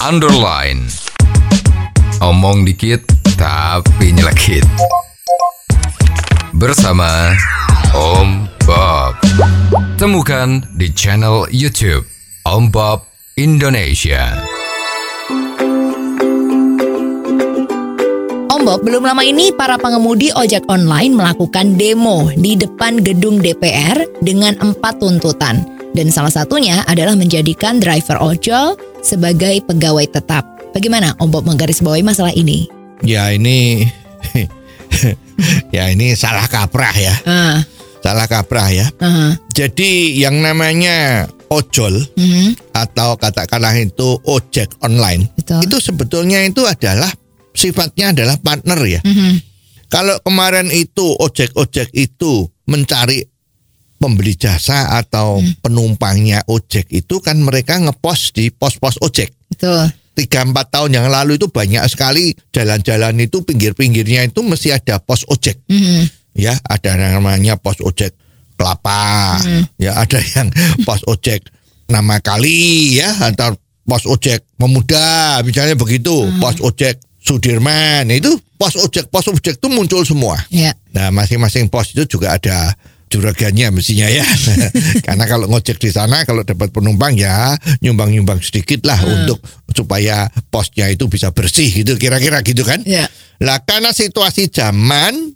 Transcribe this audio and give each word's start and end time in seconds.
underline. 0.00 0.88
Omong 2.24 2.64
dikit 2.64 3.04
tapi 3.36 4.16
nyelekit. 4.16 4.64
Bersama 6.56 7.36
Om 7.92 8.48
Bob. 8.64 9.20
Temukan 10.00 10.64
di 10.80 10.88
channel 10.96 11.44
YouTube 11.52 12.08
Om 12.48 12.72
Bob 12.72 13.04
Indonesia. 13.36 14.40
Om 18.48 18.60
Bob, 18.64 18.80
belum 18.80 19.04
lama 19.04 19.20
ini 19.20 19.52
para 19.52 19.76
pengemudi 19.76 20.32
ojek 20.32 20.64
online 20.72 21.12
melakukan 21.12 21.76
demo 21.76 22.32
di 22.40 22.56
depan 22.56 23.04
gedung 23.04 23.36
DPR 23.36 24.24
dengan 24.24 24.56
empat 24.64 24.96
tuntutan. 24.96 25.60
Dan 25.90 26.08
salah 26.08 26.30
satunya 26.30 26.86
adalah 26.86 27.18
menjadikan 27.18 27.82
driver 27.82 28.16
ojol 28.22 28.78
sebagai 29.00 29.60
pegawai 29.64 30.06
tetap. 30.06 30.44
Bagaimana 30.70 31.18
Om 31.18 31.28
Bob 31.28 31.44
menggarisbawahi 31.44 32.00
masalah 32.00 32.30
ini? 32.32 32.70
Ya 33.02 33.32
ini 33.32 33.88
ya 35.74 35.88
ini 35.90 36.12
salah 36.14 36.46
kaprah 36.46 36.94
ya. 36.94 37.14
Ah, 37.24 37.58
Salah 38.00 38.24
kaprah 38.24 38.68
ya. 38.72 38.86
ah, 39.00 39.36
Jadi 39.52 40.16
yang 40.16 40.40
namanya 40.40 41.28
ojol 41.52 42.00
mhm, 42.16 42.56
atau 42.72 43.18
katakanlah 43.18 43.74
itu 43.76 44.16
ojek 44.24 44.70
online 44.80 45.28
Betul. 45.34 45.66
itu 45.66 45.76
sebetulnya 45.82 46.40
itu 46.46 46.62
adalah 46.64 47.10
sifatnya 47.52 48.14
adalah 48.14 48.38
partner 48.38 48.78
ya. 48.86 49.00
mhm, 49.04 49.42
Kalau 49.90 50.16
kemarin 50.22 50.70
itu 50.70 51.18
ojek-ojek 51.18 51.90
itu 51.92 52.46
mencari 52.70 53.26
pembeli 54.00 54.32
jasa 54.32 54.96
atau 54.96 55.44
penumpangnya 55.60 56.40
ojek 56.48 56.88
itu 56.88 57.20
kan 57.20 57.36
mereka 57.36 57.76
ngepost 57.76 58.32
di 58.32 58.48
pos-pos 58.48 58.96
ojek. 59.04 59.28
betul. 59.52 59.92
Tiga 60.10 60.42
empat 60.42 60.74
tahun 60.74 60.96
yang 61.00 61.06
lalu 61.06 61.38
itu 61.38 61.48
banyak 61.48 61.80
sekali 61.86 62.34
jalan-jalan 62.50 63.14
itu 63.20 63.44
pinggir-pinggirnya 63.46 64.26
itu 64.26 64.40
mesti 64.42 64.74
ada 64.74 64.98
pos 64.98 65.22
ojek. 65.28 65.60
Mhm, 65.68 66.08
Ya, 66.34 66.56
ada 66.66 66.96
yang 66.96 67.20
namanya 67.20 67.54
pos 67.60 67.78
ojek 67.78 68.16
kelapa. 68.56 69.38
Ya, 69.76 69.96
ada 69.96 70.18
yang 70.18 70.48
pos 70.88 71.04
ojek 71.06 71.46
nama 71.86 72.18
kali 72.18 72.96
ya 72.98 73.12
atau 73.22 73.54
pos 73.84 74.04
ojek 74.04 74.44
pemuda 74.56 75.40
misalnya 75.46 75.76
begitu. 75.78 76.26
Pos 76.40 76.58
ojek 76.58 76.98
Sudirman 77.20 78.08
itu 78.08 78.32
pos 78.56 78.76
ojek 78.76 79.08
pos 79.12 79.28
ojek 79.28 79.56
itu 79.60 79.68
muncul 79.68 80.02
semua. 80.04 80.40
Ya, 80.48 80.72
Nah, 80.90 81.14
masing-masing 81.14 81.70
pos 81.70 81.94
itu 81.94 82.18
juga 82.18 82.34
ada 82.34 82.74
juragannya 83.10 83.74
mestinya 83.74 84.06
ya. 84.06 84.22
Karena 85.06 85.24
kalau 85.26 85.50
ngojek 85.50 85.82
di 85.82 85.90
sana 85.90 86.22
kalau 86.22 86.46
dapat 86.46 86.70
penumpang 86.70 87.18
ya 87.18 87.58
nyumbang-nyumbang 87.82 88.38
sedikit 88.40 88.86
lah 88.86 89.02
untuk 89.02 89.42
supaya 89.74 90.30
posnya 90.48 90.86
itu 90.88 91.10
bisa 91.10 91.34
bersih 91.34 91.68
gitu 91.68 91.98
kira-kira 91.98 92.40
gitu 92.46 92.62
kan. 92.62 92.80
ya. 92.86 93.10
Lah 93.42 93.60
karena 93.66 93.90
situasi 93.90 94.48
zaman 94.48 95.34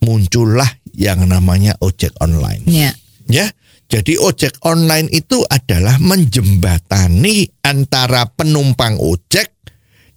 muncullah 0.00 0.68
yang 0.96 1.28
namanya 1.28 1.76
ojek 1.84 2.16
online. 2.24 2.64
Ya. 2.66 2.90
Ya. 3.28 3.46
Jadi 3.90 4.16
ojek 4.16 4.62
online 4.64 5.10
itu 5.10 5.42
adalah 5.50 5.98
menjembatani 5.98 7.50
antara 7.66 8.22
penumpang 8.32 8.96
ojek 9.02 9.50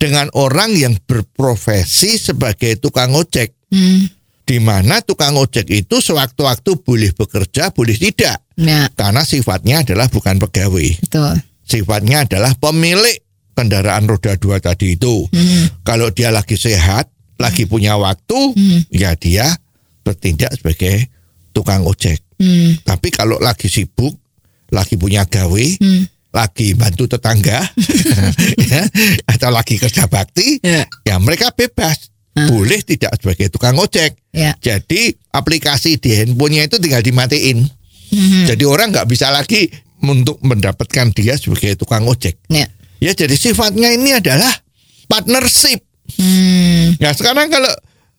dengan 0.00 0.32
orang 0.32 0.72
yang 0.72 0.96
berprofesi 1.04 2.16
sebagai 2.16 2.80
tukang 2.80 3.12
ojek 3.12 3.58
Hmm, 3.68 4.08
di 4.48 4.56
mana 4.58 5.04
tukang 5.04 5.36
ojek 5.36 5.68
itu 5.68 6.00
sewaktu-waktu 6.00 6.80
boleh 6.80 7.12
bekerja, 7.12 7.68
boleh 7.68 7.92
tidak. 7.94 8.40
ya, 8.56 8.88
Karena 8.90 9.20
sifatnya 9.20 9.84
adalah 9.84 10.08
bukan 10.08 10.40
pegawai. 10.40 11.04
betul. 11.04 11.36
Sifatnya 11.62 12.24
adalah 12.24 12.56
pemilik 12.56 13.20
kendaraan 13.52 14.08
roda 14.08 14.40
dua 14.40 14.56
tadi 14.56 14.96
itu. 14.96 15.28
Mhm, 15.28 15.84
Kalau 15.84 16.08
dia 16.08 16.32
lagi 16.32 16.56
sehat, 16.56 17.12
lagi 17.36 17.68
punya 17.68 18.00
waktu, 18.00 18.56
Hmm. 18.56 18.80
ya 18.88 19.12
dia 19.14 19.52
bertindak 20.00 20.56
sebagai 20.56 21.12
tukang 21.52 21.84
ojek. 21.84 22.24
hmm, 22.40 22.88
Tapi 22.88 23.12
kalau 23.12 23.36
lagi 23.36 23.68
sibuk, 23.68 24.16
lagi 24.72 24.96
punya 24.96 25.28
gawe, 25.28 25.66
hmm. 25.76 26.02
lagi 26.32 26.72
bantu 26.72 27.04
tetangga, 27.04 27.60
ya, 28.72 28.80
atau 29.28 29.52
lagi 29.52 29.76
kerja 29.76 30.08
bakti, 30.08 30.56
Ya. 30.64 30.88
ya 31.04 31.20
mereka 31.20 31.52
bebas. 31.52 32.08
Boleh 32.46 32.78
tidak 32.80 33.18
sebagai 33.18 33.50
tukang 33.50 33.74
ojek. 33.74 34.14
Ya. 34.30 34.54
Jadi 34.56 35.18
aplikasi 35.34 35.98
di 35.98 36.14
handphonenya 36.14 36.70
itu 36.70 36.78
tinggal 36.78 37.02
dimatiin. 37.02 37.66
Mhm, 38.08 38.46
Jadi 38.46 38.64
orang 38.64 38.94
nggak 38.94 39.08
bisa 39.10 39.28
lagi 39.28 39.66
untuk 39.98 40.38
mendapatkan 40.40 41.10
dia 41.10 41.34
sebagai 41.34 41.74
tukang 41.74 42.06
ojek. 42.06 42.38
Ya. 42.46 42.70
Ya 42.98 43.12
jadi 43.12 43.34
sifatnya 43.34 43.90
ini 43.90 44.14
adalah 44.14 44.50
partnership. 45.06 45.82
Hmm, 46.16 46.96
Ya 46.96 47.12
sekarang 47.12 47.50
kalau 47.50 47.68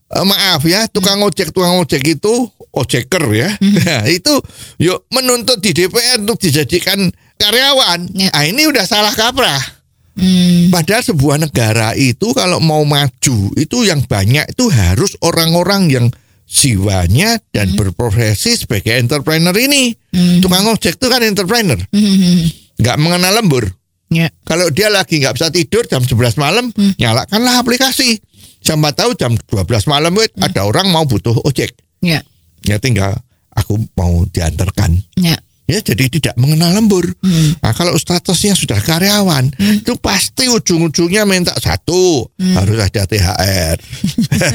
eh, 0.10 0.26
maaf 0.26 0.62
ya 0.64 0.86
tukang 0.88 1.20
ojek 1.20 1.50
tukang 1.50 1.80
ojek 1.80 2.04
itu 2.06 2.34
ojeker 2.70 3.24
ya, 3.34 3.50
Nah, 3.82 4.06
itu 4.06 4.30
yuk 4.78 5.10
menuntut 5.10 5.58
di 5.58 5.74
DPR 5.74 6.22
untuk 6.22 6.38
dijadikan 6.38 7.10
karyawan. 7.36 8.06
Ya. 8.14 8.30
Ah 8.30 8.46
ini 8.46 8.70
udah 8.70 8.86
salah 8.86 9.12
kaprah. 9.12 9.79
Hmm, 10.20 10.70
Padahal 10.70 11.04
sebuah 11.04 11.38
negara 11.40 11.96
itu 11.96 12.36
kalau 12.36 12.60
mau 12.60 12.84
maju 12.84 13.38
itu 13.56 13.78
yang 13.88 14.04
banyak 14.04 14.52
itu 14.52 14.68
harus 14.68 15.16
orang-orang 15.24 15.88
yang 15.88 16.06
jiwanya 16.50 17.38
dan 17.54 17.78
berprofesi 17.78 18.58
sebagai 18.58 18.98
entrepreneur 18.98 19.54
ini. 19.54 19.94
Tukang 20.42 20.66
ojek 20.66 20.98
itu 20.98 21.08
kan 21.08 21.22
entrepreneur, 21.22 21.78
mhm, 21.94 22.38
nggak 22.82 22.98
mengenal 22.98 23.34
lembur. 23.38 23.66
Ya. 24.10 24.34
Kalau 24.42 24.74
dia 24.74 24.90
lagi 24.90 25.22
nggak 25.22 25.38
bisa 25.38 25.54
tidur 25.54 25.86
jam 25.86 26.02
11 26.02 26.42
malam, 26.42 26.74
nyalakanlah 26.98 27.62
aplikasi. 27.62 28.18
Siapa 28.60 28.92
tahu 28.92 29.14
jam 29.16 29.38
12 29.38 29.86
malam 29.86 30.12
wait, 30.18 30.34
ada 30.42 30.66
orang 30.66 30.90
mau 30.90 31.06
butuh 31.06 31.38
ojek. 31.46 31.78
Ya. 32.02 32.26
Ya 32.66 32.82
tinggal 32.82 33.16
aku 33.54 33.80
mau 33.94 34.26
diantarkan. 34.28 35.00
Ya. 35.16 35.38
Ya 35.70 35.80
jadi 35.80 36.10
tidak 36.10 36.34
mengenal 36.34 36.74
lembur. 36.74 37.06
Hmm. 37.22 37.54
Nah 37.62 37.72
kalau 37.72 37.94
statusnya 37.94 38.58
sudah 38.58 38.82
karyawan, 38.82 39.54
itu 39.54 39.94
pasti 40.02 40.50
ujung-ujungnya 40.50 41.24
minta 41.24 41.54
satu 41.56 42.26
Hmm. 42.36 42.58
harus 42.58 42.82
ada 42.82 43.06
THR. 43.06 43.78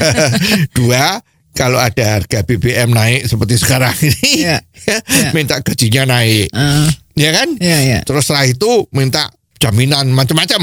Dua 0.75 1.23
kalau 1.55 1.79
ada 1.79 2.19
harga 2.19 2.43
BBM 2.43 2.91
naik 2.91 3.31
seperti 3.31 3.55
sekarang 3.55 3.95
ini, 4.03 4.43
Ya. 4.43 4.59
minta 5.35 5.63
gajinya 5.63 6.19
naik, 6.19 6.51
Ah, 6.51 6.91
ya 7.15 7.31
kan? 7.31 7.55
ya, 7.57 7.79
ya. 7.79 7.99
Terus 8.03 8.27
setelah 8.27 8.43
itu 8.43 8.83
minta 8.91 9.31
jaminan 9.59 10.11
macam-macam. 10.11 10.61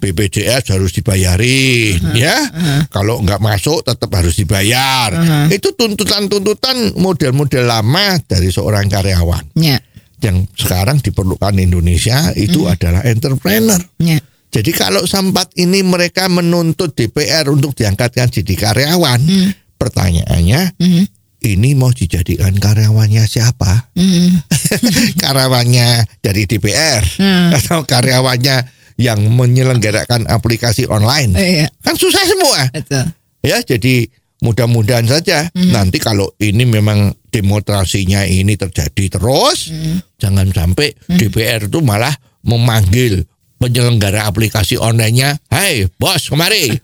BPJS 0.00 0.72
harus 0.72 0.90
dibayarin 0.96 2.00
ya. 2.16 2.36
Kalau 2.88 3.20
nggak 3.22 3.40
masuk 3.40 3.84
tetap 3.86 4.10
harus 4.14 4.34
dibayar. 4.36 5.12
Itu 5.48 5.76
tuntutan-tuntutan 5.76 6.96
model-model 6.96 7.64
lama 7.68 8.18
dari 8.24 8.48
seorang 8.48 8.88
karyawan. 8.88 9.56
Ya. 9.56 9.78
Yang 10.22 10.54
sekarang 10.54 11.02
diperlukan 11.02 11.58
Indonesia 11.58 12.30
itu 12.38 12.70
adalah 12.70 13.02
entrepreneur. 13.02 13.78
Ya. 13.98 14.22
Jadi 14.52 14.70
kalau 14.76 15.08
sempat 15.08 15.48
ini 15.56 15.80
mereka 15.80 16.28
menuntut 16.28 16.92
DPR 16.92 17.48
untuk 17.48 17.72
diangkatkan 17.72 18.28
jadi 18.28 18.52
karyawan, 18.52 19.20
pertanyaannya 19.80 20.76
Mhm, 20.76 21.04
ini 21.44 21.74
mau 21.74 21.90
dijadikan 21.90 22.54
karyawannya 22.54 23.24
siapa? 23.24 23.90
mhm. 23.92 24.46
karyawannya 25.22 25.88
dari 26.18 26.42
DPR 26.44 27.02
Hmm. 27.12 27.50
atau 27.52 27.82
karyawannya 27.82 28.56
yang 28.96 29.20
menyelenggarakan 29.26 30.26
aplikasi 30.26 30.86
online 30.86 31.34
Iya. 31.34 31.66
kan 31.80 31.94
susah 31.94 32.22
semua 32.22 32.60
Betul. 32.70 33.04
ya 33.40 33.58
jadi 33.60 34.06
mudah-mudahan 34.38 35.06
saja 35.06 35.46
nanti 35.54 35.96
kalau 35.96 36.34
ini 36.36 36.62
memang 36.62 37.14
demonstrasinya 37.28 38.22
ini 38.22 38.54
terjadi 38.54 39.18
terus 39.18 39.70
jangan 40.16 40.50
sampai 40.50 40.92
DPR 41.08 41.66
itu 41.66 41.78
malah 41.78 42.12
memanggil 42.42 43.22
penyelenggara 43.62 44.26
aplikasi 44.26 44.74
online-nya, 44.74 45.38
"Hai, 45.46 45.86
bos, 45.94 46.26
kemari." 46.26 46.74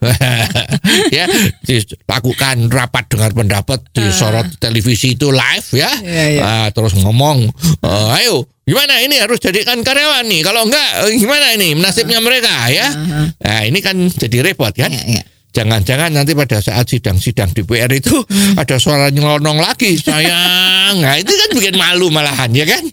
ya, 1.17 1.27
dilakukan 1.67 2.71
rapat 2.71 3.11
dengar 3.11 3.35
pendapat 3.35 3.83
di 3.91 4.07
sorot 4.15 4.47
televisi 4.63 5.19
itu 5.19 5.29
live 5.35 5.69
ya. 5.75 5.91
Iya, 5.99 6.25
iya. 6.31 6.41
Ah, 6.41 6.67
terus 6.71 6.95
ngomong, 6.95 7.51
"Eh, 7.83 8.17
"Ayo, 8.23 8.47
gimana 8.63 9.03
ini 9.03 9.19
harus 9.19 9.43
jadikan 9.43 9.83
karyawan 9.83 10.23
nih? 10.23 10.41
Kalau 10.41 10.63
enggak 10.63 10.89
eh, 11.03 11.19
gimana 11.19 11.51
ini 11.59 11.75
nasibnya 11.75 12.23
mereka 12.23 12.71
ya?" 12.71 12.87
Nah, 13.35 13.61
ini 13.67 13.83
kan 13.83 13.99
jadi 14.07 14.39
repot 14.47 14.71
kan? 14.71 14.87
Iya, 14.87 15.03
iya. 15.19 15.23
Jangan-jangan 15.49 16.13
nanti 16.13 16.37
pada 16.37 16.61
saat 16.61 16.85
sidang-sidang 16.85 17.49
DPR 17.49 17.89
itu 17.89 18.13
ada 18.53 18.77
suara 18.77 19.09
nyelonong 19.09 19.57
lagi, 19.57 19.97
sayang. 19.97 21.01
Nah 21.01 21.17
itu 21.17 21.33
kan 21.33 21.49
bikin 21.57 21.73
malu 21.73 22.13
malahan 22.13 22.53
ya 22.53 22.69
kan. 22.69 22.85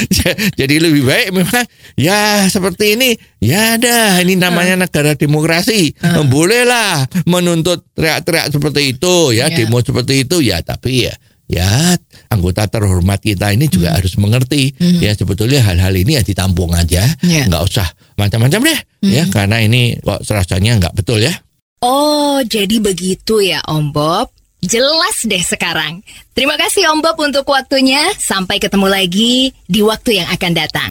Jadi 0.58 0.74
lebih 0.80 1.04
baik 1.04 1.28
memang 1.36 1.64
ya 2.00 2.48
seperti 2.48 2.96
ini. 2.96 3.10
Ya 3.38 3.76
dah 3.76 4.24
ini 4.24 4.34
namanya 4.34 4.74
negara 4.80 5.14
demokrasi. 5.14 5.92
Bolehlah 6.26 7.04
menuntut 7.24 7.84
teriak-teriak 7.92 8.50
seperti 8.50 8.96
itu 8.96 9.32
ya, 9.32 9.48
Ya. 9.48 9.64
demo 9.64 9.78
seperti 9.78 10.24
itu 10.24 10.40
ya. 10.40 10.64
Tapi 10.64 11.08
ya 11.08 11.14
ya 11.48 11.96
anggota 12.28 12.68
terhormat 12.68 13.24
kita 13.24 13.56
ini 13.56 13.72
juga 13.72 13.96
harus 13.96 14.20
mengerti 14.20 14.76
ya 15.00 15.16
sebetulnya 15.16 15.64
hal-hal 15.64 15.96
ini 15.96 16.20
ya 16.20 16.22
ditampung 16.22 16.76
aja 16.76 17.08
nggak 17.48 17.62
usah 17.64 17.88
macam-macam 18.20 18.68
deh 18.68 18.80
ya 19.08 19.24
karena 19.32 19.64
ini 19.64 19.96
kok 19.96 20.28
rasanya 20.28 20.76
nggak 20.76 20.92
betul 20.92 21.24
ya 21.24 21.32
Oh, 21.78 22.42
jadi 22.42 22.82
begitu 22.82 23.38
ya 23.38 23.62
Om 23.62 23.94
Bob. 23.94 24.34
Jelas 24.58 25.22
deh 25.22 25.38
sekarang. 25.38 26.02
Terima 26.34 26.58
kasih 26.58 26.90
Om 26.90 26.98
Bob 26.98 27.14
untuk 27.22 27.46
waktunya. 27.46 28.02
Sampai 28.18 28.58
ketemu 28.58 28.90
lagi 28.90 29.54
di 29.70 29.80
waktu 29.86 30.18
yang 30.18 30.28
akan 30.34 30.52
datang. 30.58 30.90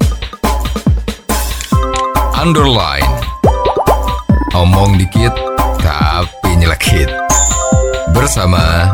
Underline. 2.40 3.12
Omong 4.56 4.96
dikit 4.96 5.36
tapi 5.84 6.56
nyelekit. 6.56 7.12
Bersama 8.16 8.88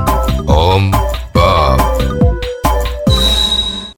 Om 0.49 0.89